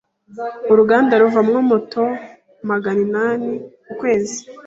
[0.71, 2.03] Uruganda ruvamo moto
[2.69, 3.51] magana inani
[3.85, 4.39] ku kwezi.